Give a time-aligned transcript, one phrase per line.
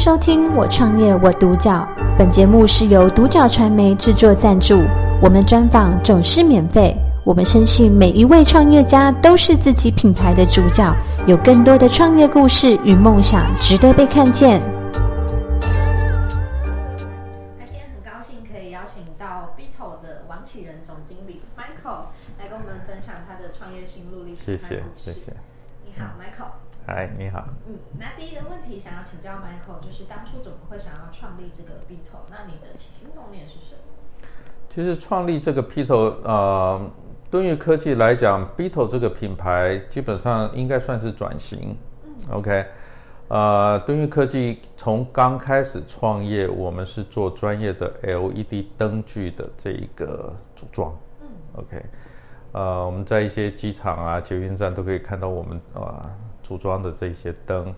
[0.00, 1.86] 收听《我创业我独角》，
[2.16, 4.82] 本节目是由独角传媒制作赞助，
[5.20, 6.96] 我们专访总是免费。
[7.22, 14.62] 我们深信每一位创业家都是自己品牌的主角，有更多的创业故事与梦想值得被看见。
[17.58, 22.04] 那今天很高兴可以邀请到 Beetle 的王启仁总经理 Michael
[22.38, 24.46] 来跟我们分享他的创业心路历程。
[24.46, 25.36] 谢谢，谢谢。
[26.90, 26.96] 你好，Michael。
[26.96, 27.44] 嗨，你好。
[27.68, 32.26] 嗯，那第一个问题想要请教 Michael，就是当初怎么会想要创立这个 Beetle？
[32.28, 34.26] 那你的起心动念是什么？
[34.68, 36.90] 其实创立这个 Beetle，呃，
[37.30, 41.76] 敦裕科技来讲，Beetle 这个品牌基本上应该算是转型。
[42.04, 42.66] 嗯，OK，
[43.28, 50.96] 呃，敦裕科技从刚开始创业，我们是做专业的 LED 灯具的这一个组装。
[51.20, 51.84] 嗯，OK，
[52.52, 56.02] 呃，我们在一些机场啊、捷运站都可以看到我们啊。
[56.02, 56.10] 呃
[56.50, 57.72] 组装的这些灯，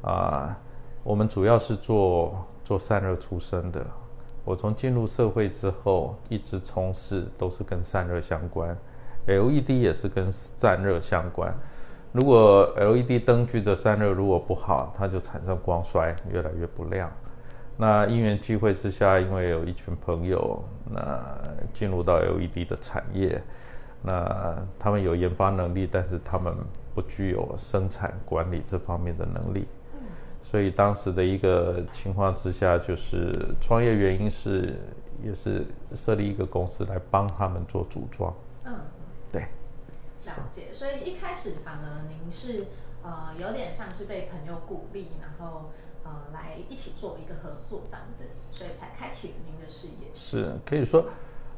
[0.00, 0.56] 啊、
[1.04, 3.84] 我们主要是做做散热出身的。
[4.42, 8.74] 我从进入社会之后，一直从事都是跟散热相关
[9.26, 11.54] ，LED 也是跟散热相关。
[12.10, 17.12] 如果 LED 灯具的散热如果不好，它就产生光衰，越来越不亮。
[17.76, 21.20] 那因缘际会之下，因为有一群朋友，那
[21.74, 23.42] 进入到 LED 的产业。
[24.00, 26.54] 那他们有研发能力，但是他们
[26.96, 29.68] 不具有生产管理这方面的能力。
[30.40, 33.30] 所以当时的一个情况之下，就是
[33.60, 34.78] 创业原因是
[35.22, 38.32] 也是设立一个公司来帮他们做组装。
[38.64, 38.78] 嗯，
[39.30, 39.42] 对。
[40.24, 40.72] 了解。
[40.72, 42.68] 所以一开始反而您是
[43.02, 45.72] 呃有点像是被朋友鼓励，然后
[46.04, 50.08] 呃来一起做一个合作这样子，所以才开启了您的事业。
[50.14, 51.04] 是可以说。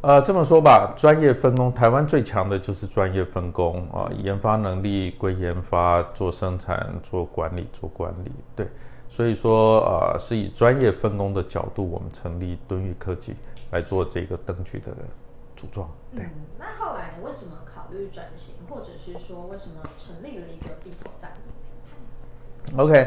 [0.00, 8.68] 呃，这么说吧，专业分工，台湾最强的就是专业分工啊，研发能力归研发，做生产、做管理、做管理，对，
[9.08, 13.34] 所以说呃，是以专业分工的角度，我们成立敦裕科技
[13.72, 14.92] 来做这个灯具的
[15.56, 15.90] 组装。
[16.14, 21.40] 对，嗯，那后来你为什么考虑转型，或者是说为什么成立了一个 Beetle 这样子
[22.64, 23.00] 品牌？OK，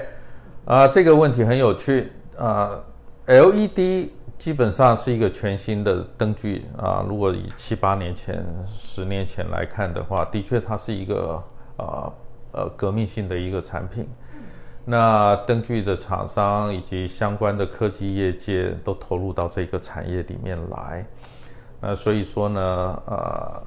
[0.66, 2.84] 啊，呃，这个问题很有趣啊，
[3.28, 4.10] 呃，LED。
[4.42, 7.06] 基本上是一个全新的灯具啊！
[7.08, 11.44] 如果以七八年前、十年前来看的话，的确它是一个
[11.78, 12.14] 呃
[12.54, 14.10] 呃革命性的一个产品。
[14.84, 21.06] 那灯具的厂商以及相关的科技业界都投入到这个产业里面来。
[21.80, 22.62] 那所以说呢，
[23.06, 23.64] 呃，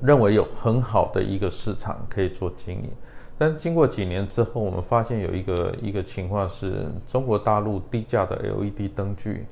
[0.00, 2.90] 认为有很好的一个市场可以做经营。
[3.36, 9.44] 但经过几年之后，我们发现有一个一个情况是，中国大陆低价的 LED 灯具。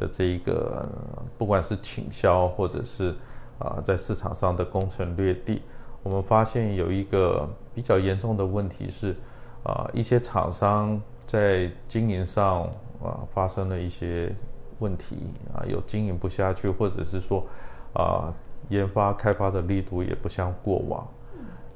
[0.00, 0.88] 的这一个，
[1.36, 3.14] 不管是倾销或者是
[3.58, 5.60] 啊，在市场上的攻城略地，
[6.02, 9.14] 我们发现有一个比较严重的问题是，
[9.62, 12.62] 啊，一些厂商在经营上
[13.02, 14.34] 啊发生了一些
[14.78, 17.46] 问题啊，有经营不下去，或者是说
[17.92, 18.32] 啊，
[18.70, 21.06] 研发开发的力度也不像过往，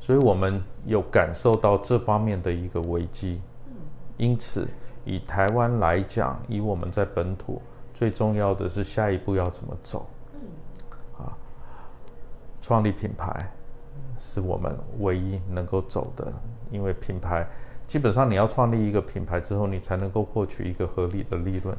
[0.00, 3.42] 所以我们有感受到这方面的一个危机。
[4.16, 4.66] 因此，
[5.04, 7.60] 以台湾来讲，以我们在本土。
[7.94, 10.06] 最重要的是下一步要怎么走？
[11.16, 11.32] 啊，
[12.60, 13.48] 创立品牌
[14.18, 16.32] 是我们唯一能够走的，
[16.70, 17.46] 因为品牌
[17.86, 21.76] 基本上你要创立一个品牌之后，你才能够获取一个合理的利润。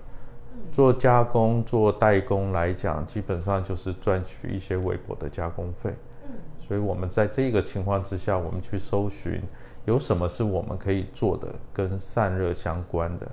[0.71, 5.93] 做加工、做代工来讲，基本上就是赚取一些微薄的加工费。
[6.57, 9.41] 所以我们在这个情况之下，我们去搜寻
[9.83, 13.27] 有什么是我们可以做的，跟散热相关的。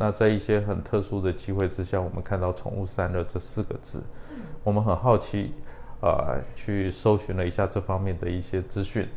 [0.00, 4.00] 那在一些很特殊的机会之下，我们看到“宠物散热”这四个字，
[4.62, 5.52] 我们很好奇，
[6.00, 9.08] 呃，去搜寻了一下这方面的一些资讯。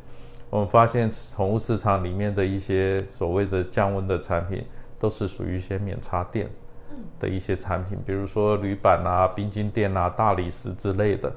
[0.49, 4.65] 我们发现，宠物市场里面的一些所谓的降温的产品，
[4.97, 6.49] 都是属于一些免插电
[7.19, 11.31] 的一些产品，比如说铝板啊、冰晶垫啊、大理石之类的。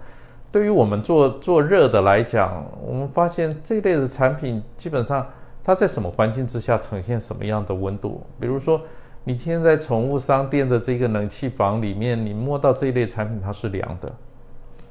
[0.50, 5.26] 对于我们做做热的来讲，我们发现这类的产品基本上
[5.62, 8.80] 它在什么环境之下呈现什么样的温度，比如说。
[9.26, 14.12] 你现在宠物商店的这个冷气房里面，你摸到这一类产品，它是凉的。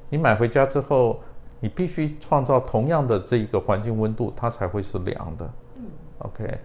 [0.10, 1.20] 你买回家之后，
[1.60, 5.50] 你必须创造同样的这一个环境温度，它才会是凉的。
[5.78, 5.86] 嗯
[6.20, 6.58] ，OK。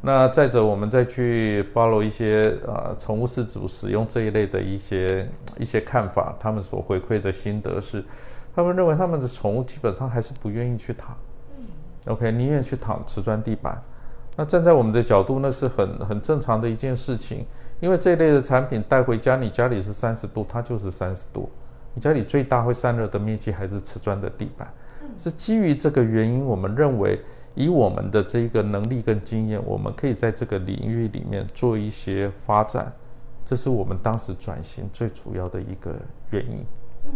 [0.00, 5.28] 那再者，我们再去 follow 一些呃宠物饲主使用这一类的一些
[5.58, 8.04] 一些看法，他们所回馈的心得是，
[8.54, 11.16] 他们认为他们的宠物基本上还是不愿意去躺。
[11.56, 11.64] 嗯
[12.12, 13.80] ，OK，宁愿去躺瓷砖地板。
[14.36, 17.46] 那站在我们的角度，那是很很正常的一件事情，
[17.80, 21.48] 因为这一类的产品带回家，你家里是三十度，它就是三十度，
[21.94, 24.70] 你家里最大会散热的面积还是瓷砖的地板，
[25.16, 27.18] 是基于这个原因，我们认为
[27.54, 32.92] 以我们的这个能力跟经验，我们可以在这个领域里面做一些发展，
[33.42, 35.94] 这是我们当时转型最主要的一个
[36.30, 36.62] 原因。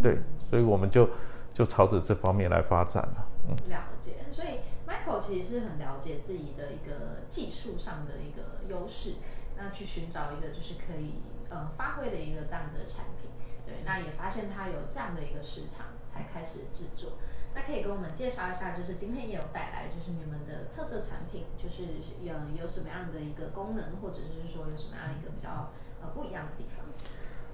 [0.01, 1.07] 对，所以我们就
[1.53, 3.27] 就朝着这方面来发展了。
[3.49, 4.13] 嗯，了解。
[4.31, 4.47] 所以
[4.91, 9.15] Michael 其实是很了解自己的一个技术上的一个优势，
[9.55, 13.31] 那去寻找一个就是可以呃发挥的一个这样子的产品。
[13.65, 17.13] 对，那也发现他有这样的一个市场，才开始制作。
[17.55, 21.83] 那可以跟我们介绍一下，就是今天也有带来，就是你们的特色产品，就是
[22.19, 25.71] 有有什么样的一个功能，或者是说有什么样一个比较
[26.01, 26.83] 呃不一样的地方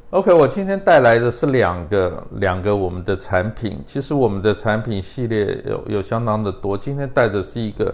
[0.09, 3.77] ？OK，我今天带来的是两个两个我们的产品。
[3.85, 6.77] 其实我们的产品系列有有相当的多。
[6.77, 7.93] 今天带的是一个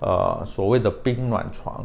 [0.00, 1.82] 呃所谓的冰暖床。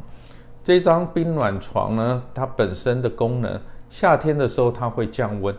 [0.61, 3.57] 这张冰暖床呢，它本身的功能，
[3.89, 5.55] 夏天的时候它会降温，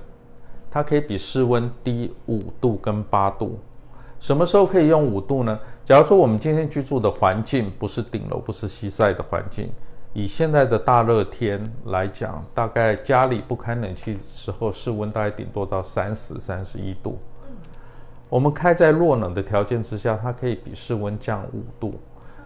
[0.70, 3.58] 它可以比室温低五度跟八度。
[4.20, 5.58] 什么时候可以用五度呢？
[5.82, 9.70] 假如说我们今天居住的环境不是顶楼，不是西晒的环境，
[10.12, 17.16] 以现在的大热天来讲，大概家里不开冷气时候，室温大概顶多到三十、三十一度。
[18.28, 21.94] 我们开在弱冷的条件之下，它可以比室温降五度，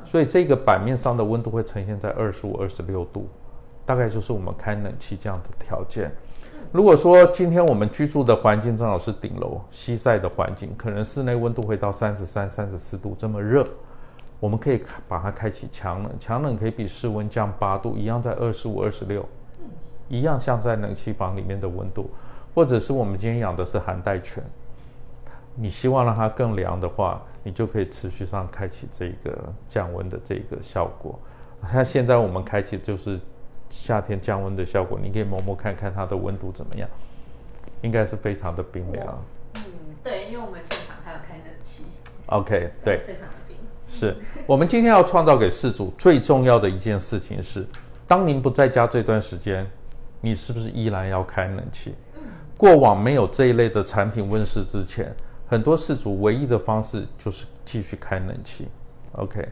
[0.04, 3.28] 所以这个板面上的温度会呈现在二十五、二十六度，
[3.86, 6.12] 大概就是我们开冷气这样的条件。
[6.70, 13.66] 如果说今天我们居住的环境正好是顶楼西晒的环境，可能室内温度会到三十三、三十四度这么热，
[14.44, 19.26] 我们可以把它开启强冷，强冷可以比室温降八度，一样在二十五、二十六，
[20.06, 22.10] 一样像在冷气房里面的温度。
[22.54, 24.44] 或者是我们今天养的是寒带犬，
[25.54, 31.18] 你希望让它更凉的话，你就可以持续上开启这个降温的这个效果。
[31.62, 33.18] 它现在我们开启就是。
[33.70, 36.88] 夏天降温的效果，你可以摸摸看看它的温度怎么样，
[37.82, 39.24] 应该是非常的冰凉。
[39.54, 39.62] 嗯，
[40.04, 41.86] 对，因为我们现场还有开冷气。
[42.26, 43.26] OK，对，非常。
[44.04, 44.16] 是
[44.46, 47.66] 我们今天要创造给饲主最重要的一件事情是，
[48.06, 49.66] 当您不在家这段时间，
[50.20, 51.94] 你是不是依然要开冷气？
[52.56, 55.14] 过往没有这一类的产品问世之前，
[55.46, 58.68] 很多事主唯一的方式就是继续开冷气。
[59.12, 59.48] OK。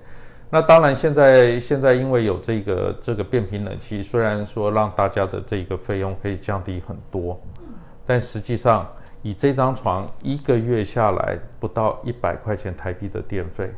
[0.55, 7.41] 那当然，现在现在因为有这个这个变频冷气，虽然说让大家的这个费用可以降低很多，
[8.05, 8.87] 但实际上
[9.23, 13.73] 以这张床一个月下来不到一百块钱台币的电费，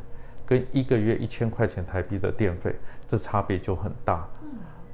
[0.45, 2.75] 跟一个月一千块钱台币的电费，
[3.07, 4.27] 这差别就很大。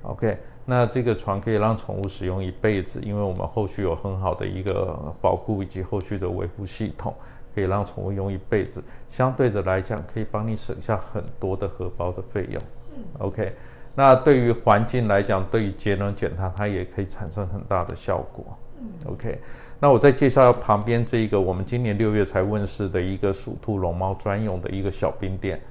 [0.04, 7.14] OK，那这个床可以让宠物使用一辈子，因为我们后续有很好的一个保护以及后续的维护系统。
[7.54, 12.62] 可以让宠物用一辈子，相对的来讲，可以帮你省下很多的荷包的费用。
[12.96, 13.54] 嗯，OK，
[13.94, 18.58] 那对于环境来讲，对于节能减碳，它也可以产生很大的效果。
[18.82, 19.40] 嗯，OK，
[19.80, 25.62] 那我再介绍旁边这一个，我们今年六月才问世的一个鼠兔龙猫专用的一个小冰垫。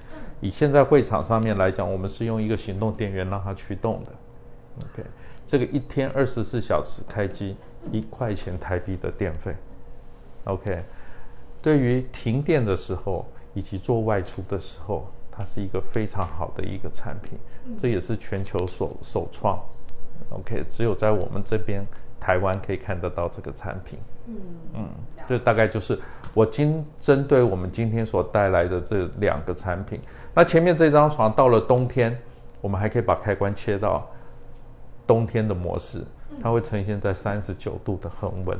[0.41, 4.13] 以现在会场上面来讲，我们是用一个行动电源让它驱动的。
[4.85, 5.09] OK，
[5.45, 7.57] 这个一天二十四小时开机，
[7.91, 9.55] 一块钱台币的电费。
[10.45, 10.83] OK。
[11.63, 17.39] 对于停电的时候以及做外出的时候，它是一个非常好的一个产品，
[17.77, 19.63] 这也是全球首首创。
[20.31, 21.87] OK，只有在我们这边
[22.21, 23.99] 台湾可以看得到这个产品。
[24.27, 24.35] 嗯
[24.75, 24.89] 嗯，
[25.27, 25.99] 这大概就是
[26.35, 30.01] 我今针对我们今天所带来的这两个产品。
[30.35, 32.17] 那前面这张床到了冬天，
[32.61, 34.07] 我们还可以把开关切到
[35.07, 36.05] 冬天的模式，
[36.41, 38.59] 它会呈现在三十九度的恒温。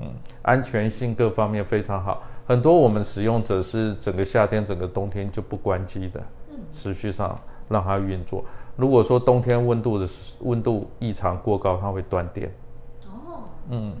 [0.00, 2.22] 嗯，安全性各方面非常好。
[2.46, 6.20] 很多我们使用者是整个夏天、整个冬天就不关机的，
[6.70, 7.36] 持续上
[7.68, 8.44] 让它运作。
[8.76, 10.06] 如果说冬天温度的
[10.42, 12.48] 温度异常过高，它会断电。
[13.68, 13.96] 哦，嗯，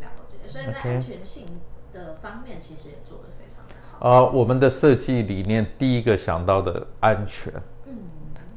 [0.00, 0.38] 了解。
[0.46, 1.46] 所以在安全性
[1.92, 4.08] 的方面，其实也做得非常的好。
[4.08, 7.52] 啊，我们的设计理念第一个想到的安全，
[7.86, 7.96] 嗯，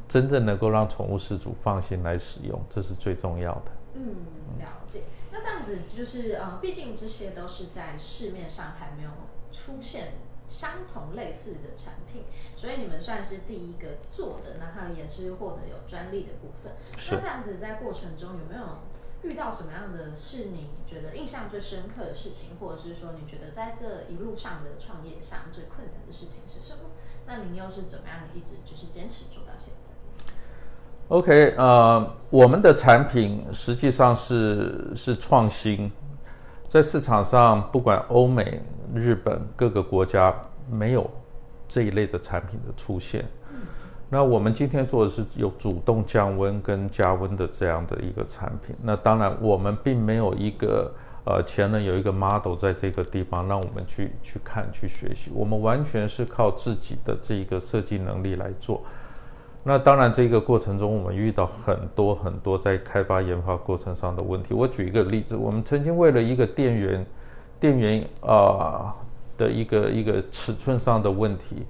[0.07, 3.71] 真正能够让宠物饲主放心来使用，这是最重要的。
[3.93, 4.15] 嗯，
[4.59, 5.01] 了解。
[5.31, 9.09] 那这样子就是呃，毕竟这些都是在市面上还没有
[9.51, 10.13] 出现
[10.47, 12.23] 相同类似的产品，
[12.55, 16.71] 所以你们算是第一个做的，然后也是获得有专利的部分。
[17.11, 18.63] 那这样子在过程中有没有
[19.23, 26.91] 遇到什么样的是你觉得印象最深刻的事情，或者是说你觉得在这一路上的创业上最困难的事情是什么？
[27.25, 30.33] 那您又是怎么样一直就是坚持做到现在
[31.09, 35.91] ？OK，呃，我们的产品实际上是是创新，
[36.67, 38.61] 在市场上不管欧美、
[38.93, 40.33] 日本各个国家
[40.69, 41.09] 没有
[41.67, 43.25] 这一类的产品的出现。
[44.09, 48.75] 那我们今天做的是有主动降温跟加温的这样的一个产品。
[48.81, 50.89] 那当然，我们并没有一个
[51.25, 55.29] 呃，前人有一个 model 在这个地方，让我们去去看、去学习。
[55.35, 58.81] 我们完全是靠自己的这个设计能力来做。
[59.61, 64.53] 那当然，这个过程中我们遇到很多很多在开发研发过程上的问题。
[64.53, 67.05] 我举一个例子，我们曾经为了一个电源
[67.59, 68.95] 电源啊、
[69.37, 71.65] 的一个一个尺寸上的问题，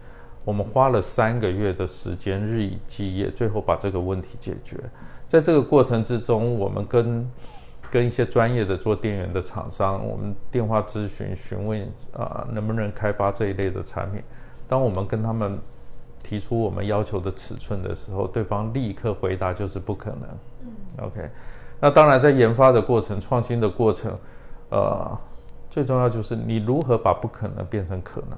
[0.47, 4.79] 我们花了三个月的时间，日以继夜，最后把这个问题解决。
[5.27, 7.29] 在这个过程之中，我们跟
[7.91, 11.81] 跟一些专业的做电源的厂商，我们电话咨询询问
[12.13, 14.21] 啊、呃，能不能开发这一类的产品？
[14.69, 15.59] 当我们跟他们
[16.23, 20.29] 提出我们要求的尺寸的时候，对方立刻回答就是不可能。
[20.61, 21.29] 嗯，OK。
[21.81, 24.17] 那当然，在研发的过程、创新的过程，
[24.69, 25.19] 呃，
[25.69, 28.37] 最重要就是你如何把不可能变成可能。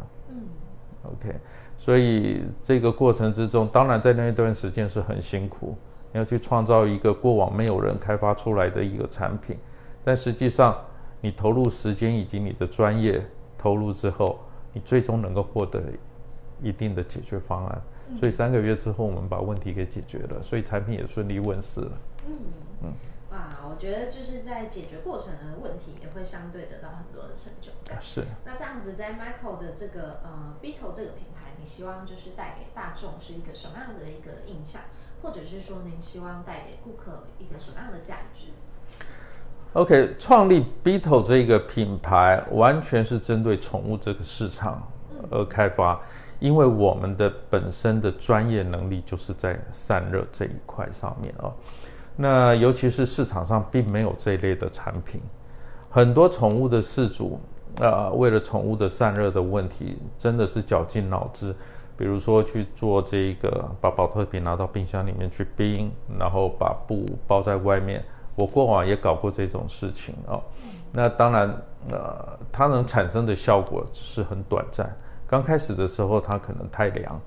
[1.03, 1.35] 嗯，OK。
[1.77, 5.75] 所以这个过程之中，当然在那一段时间是很辛苦。
[6.11, 9.55] 你要去创造一个过往没有人开发出来的一个产品，
[10.03, 10.75] 但实际上
[11.21, 13.23] 你投入时间以及你的专业
[13.59, 14.39] 投入之后，
[14.73, 15.83] 你最终能够获得
[16.63, 17.81] 一定的解决方案。
[18.17, 21.91] 所以三个月之后，我们把问题给解决了，所以产品也顺利问世了。
[22.27, 22.33] 嗯
[22.85, 22.93] 嗯，
[23.31, 28.01] 哇，我觉得就是在解决过程的问题，也会相对得到很多的成就感。
[28.01, 28.23] 是。
[28.45, 34.81] 那这样子，在 Michael 的这个呃 BITO 这个品牌，你希望就是带给大众是一个什么样的一个印象？
[35.21, 38.47] 或者是说，您希望带给顾客一个什么样的价值
[39.73, 44.89] ？OK，创立 BITO 这个品牌完全是针对宠物这个市场
[45.29, 46.01] 而开发，
[46.39, 51.53] 因为我们的本身的专业能力就是在散热这一块上面哦。
[52.21, 55.21] 那尤其是市场上并没有这一类的产品，
[55.89, 57.39] 很多宠物的饲主
[57.79, 61.55] 啊、呃，为了宠物的散热的问题，真的是绞尽脑汁。
[61.95, 68.03] 比如说去做这个，把保特瓶拿到冰箱里面去冰，然后把布包在外面。
[68.35, 70.43] 我过往也搞过这种事情哦。
[70.91, 71.49] 那当然，
[71.89, 74.93] 呃，它能产生的效果是很短暂。
[75.25, 77.17] 刚开始的时候，它可能太凉，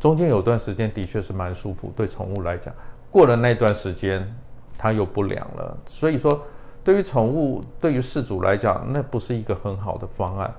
[0.00, 2.74] 中间有段时间的确是蛮舒服，对宠物来讲。
[3.16, 4.30] 过了那段时间，
[4.76, 5.78] 它又不良了。
[5.86, 6.44] 所以说，
[6.84, 10.54] 对于宠物，对于饲主来讲，那不是一个很好的方案。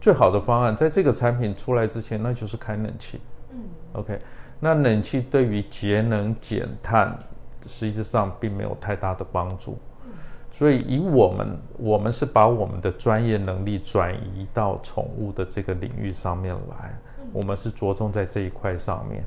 [0.00, 3.20] 最好的方案，在这个产品出来之前，那就是开冷气。
[3.50, 3.58] 嗯
[3.94, 4.16] ，OK，
[4.60, 7.18] 那冷气对于节能减碳，
[7.66, 9.76] 实际上并没有太大的帮助。
[10.06, 10.12] 嗯，
[10.52, 16.96] 所以以我们，我们是把我们的专业能力转移到宠物的这个领域上面来。
[17.18, 19.24] 嗯，我们是着重在这一块上面，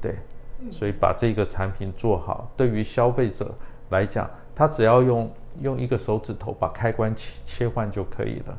[0.00, 0.16] 对。
[0.70, 3.54] 所以把这个产品做好，对于消费者
[3.90, 8.56] 来讲，他只要用用一个手指头把开关切切换就可以了。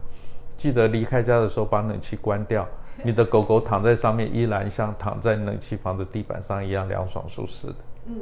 [0.57, 2.67] 记得离开家的时候把冷气关掉，
[3.03, 7.75] 你的狗狗躺在上面依然像躺在冷气房的地板上一样凉爽舒适的。
[8.05, 8.15] 嗯，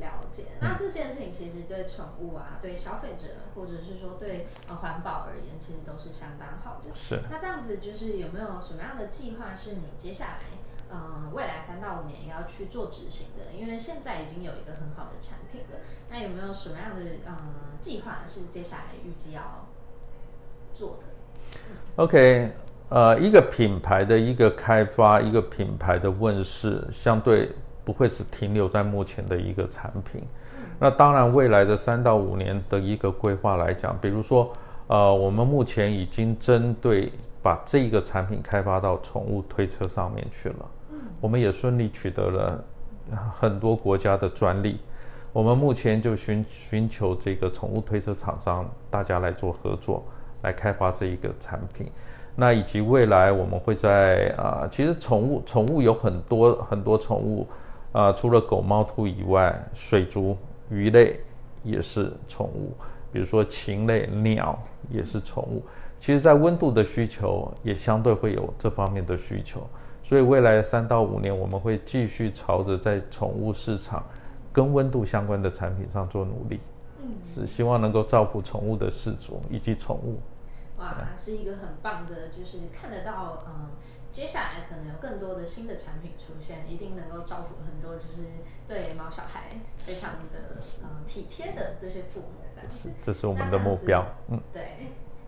[0.00, 0.44] 了解。
[0.60, 6.88] 那这件事情其实对宠物啊，对消费者，或者是说对呃环保而言，其实都是相当好的。
[6.94, 7.20] 是。
[7.30, 10.38] 那这样子就是有没有什么样的计划是你接下来
[10.94, 13.52] 呃未来三到五年要去做执行的？
[13.52, 17.36] 因为现在已经有一个很好的产品了，那有没有什么样的呃
[17.80, 19.66] 计划是接下来预计要
[20.72, 21.62] 做的
[21.96, 22.50] ？OK，
[22.88, 27.50] 呃，一个品牌的一个开发，一个品牌的问世，相对
[27.84, 30.22] 不会只停留在目前的一个产品。
[30.78, 34.52] 那当然，未来的三到五年的一个规划来讲，比如说，
[34.86, 40.70] 呃，我们目前已经针对把这个产品开发到宠物推车上面去了。
[41.20, 42.64] 我们也顺利取得了
[43.38, 44.80] 很多国家的专利。
[45.32, 50.04] 我们目前就寻寻求这个宠物推车厂商，大家来做合作。
[50.42, 51.90] 来开发这一个产品，
[52.36, 57.48] 那以及未来我们会在啊、其实宠物宠物有很多很多宠物
[57.92, 60.36] 啊、除了狗猫兔以外，水族、
[60.68, 61.18] 鱼类
[61.62, 62.74] 也是宠物，
[63.10, 65.62] 比如说禽类、鸟也是宠物。
[65.98, 69.66] 其实，在温度的需求也相对会有这方面的需求，
[70.04, 74.04] 所以未来三到五年我们会继续朝着在宠物市场
[74.52, 76.60] 跟温度相关的产品上做努力，
[77.00, 80.20] 嗯，是希望能够造福宠物的饲主以及宠物。
[80.78, 83.70] 哇，是一个很棒的，就是看得到，嗯，
[84.12, 88.28] 接下来可能有更多的新的产品出现，一定能够造福很多，就是
[88.68, 89.44] 对毛小孩
[89.76, 92.44] 非常的嗯体贴的这些父母。
[92.66, 94.02] 是，这是我们的目标。
[94.28, 94.62] 嗯，对。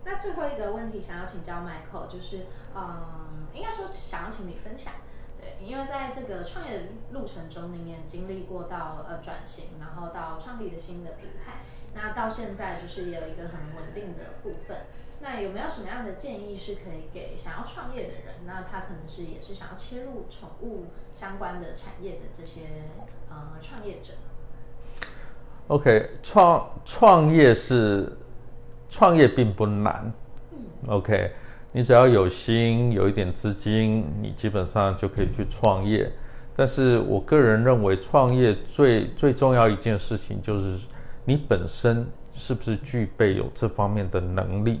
[0.09, 4.93] 那最后一个问题想要请教 Michael，就是嗯，应该说想要请你分享，
[5.37, 14.77] 对，因为在这个创业路程中，你也经历过到呃转型，然后到创立的新的品牌，那到现在就是也有一个很稳定的部分。
[15.19, 18.45] 那有没有什么样的建议是可以给想要创业的人？
[18.45, 22.61] 那他可能是也是想要切入宠物相关的产业的这些
[23.29, 24.13] 呃创业者。
[25.67, 28.17] OK，创创业是
[28.89, 30.11] 创业并不难。
[30.87, 31.31] OK，
[31.71, 36.11] 你只要有心，有一点资金，你基本上就可以去创业。
[36.55, 40.87] 但是我个人认为，创业最最重要一件事情就是
[41.23, 44.79] 你本身是不是具备有这方面的能力，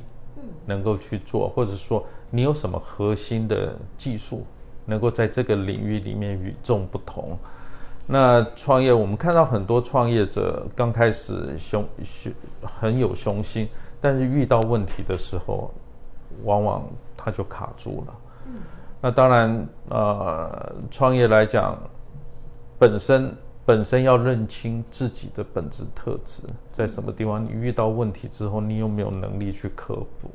[0.65, 4.45] 能够去做，或者说你有什么核心的技术，
[4.85, 7.37] 能够在这个领域里面与众不同。
[8.07, 13.67] 那创业，我们看到很多创业者刚开始雄雄很有雄心，
[13.99, 15.71] 但是遇到问题的时候，
[16.43, 16.83] 往往
[17.15, 18.13] 它就卡住了。
[18.45, 18.53] 嗯，
[19.01, 21.77] 那当然，呃，创业来讲，
[22.79, 23.35] 本身
[23.65, 27.43] 本身要认清自己的本质特质在什么地方。
[27.43, 30.29] 你遇到问题之后，你有没有能力去克服？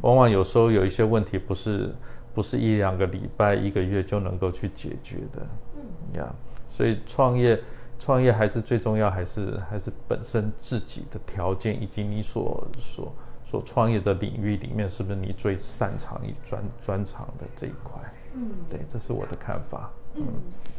[0.00, 1.94] 往往有时候有一些问题不是
[2.34, 5.46] 不是一两个礼拜、一个月就能够去解决的。
[5.76, 6.34] 嗯，呀。
[6.68, 7.58] 所以创业，
[7.98, 13.12] 创业还是最重要，还是还是本身自己的条件，以及你所所
[13.44, 18.00] 所创业的领域里面，是不是你最擅长、你专专长的这一块？
[18.34, 19.90] 嗯，对，这是我的看法。
[20.14, 20.24] 嗯，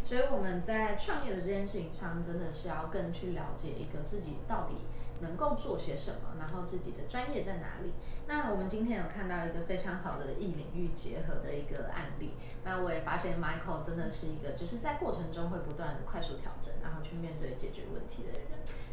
[0.05, 4.75] 所以我们在创业的这件事情上，真的是要更去了解一个自己到底
[5.21, 7.93] 能够做些什么，然后自己的专业在哪里。
[8.27, 12.33] 那我们今天有看到一个非常好的异领域结合的一个案例。
[12.63, 18.47] 那我也发现 Michael 真的是一个就是在过程中会不断的快速调整，然后去面对解决问题的人。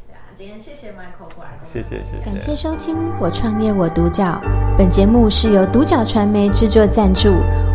[0.07, 1.51] 对啊，今天谢谢 Michael 过来。
[1.63, 2.25] 谢谢谢谢。
[2.25, 4.39] 感谢收听我创业我独角。
[4.77, 7.29] 本节目是由独角传媒制作赞助，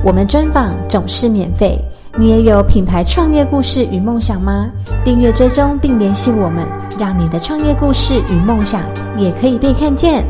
[0.05, 1.79] 我们专访总是免费。
[2.19, 4.69] 你也有品牌创业故事与梦想吗？
[5.05, 6.67] 订阅追踪并联系我们，
[6.99, 8.83] 让你的创业故事与梦想
[9.17, 10.25] 也可以被看见。